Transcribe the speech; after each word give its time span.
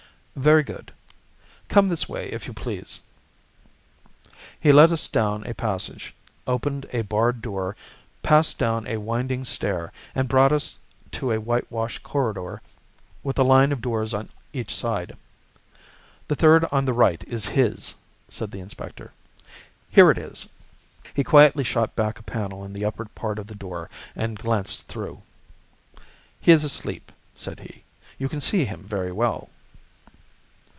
"Very 0.33 0.63
good. 0.63 0.93
Come 1.67 1.89
this 1.89 2.07
way, 2.07 2.29
if 2.31 2.47
you 2.47 2.53
please." 2.53 3.01
He 4.61 4.71
led 4.71 4.93
us 4.93 5.09
down 5.09 5.45
a 5.45 5.53
passage, 5.53 6.15
opened 6.47 6.85
a 6.93 7.01
barred 7.01 7.41
door, 7.41 7.75
passed 8.23 8.57
down 8.57 8.87
a 8.87 8.95
winding 9.01 9.43
stair, 9.43 9.91
and 10.15 10.29
brought 10.29 10.53
us 10.53 10.77
to 11.11 11.33
a 11.33 11.39
whitewashed 11.41 12.01
corridor 12.03 12.61
with 13.23 13.37
a 13.37 13.43
line 13.43 13.73
of 13.73 13.81
doors 13.81 14.13
on 14.13 14.29
each 14.53 14.73
side. 14.73 15.17
"The 16.29 16.37
third 16.37 16.63
on 16.71 16.85
the 16.85 16.93
right 16.93 17.21
is 17.27 17.47
his," 17.47 17.93
said 18.29 18.51
the 18.51 18.61
inspector. 18.61 19.11
"Here 19.89 20.09
it 20.09 20.17
is!" 20.17 20.47
He 21.13 21.25
quietly 21.25 21.65
shot 21.65 21.93
back 21.93 22.19
a 22.19 22.23
panel 22.23 22.63
in 22.63 22.71
the 22.71 22.85
upper 22.85 23.03
part 23.03 23.37
of 23.37 23.47
the 23.47 23.53
door 23.53 23.89
and 24.15 24.39
glanced 24.39 24.87
through. 24.87 25.23
"He 26.39 26.53
is 26.53 26.63
asleep," 26.63 27.11
said 27.35 27.59
he. 27.59 27.83
"You 28.17 28.29
can 28.29 28.39
see 28.39 28.63
him 28.63 28.81
very 28.87 29.11
well." 29.11 29.49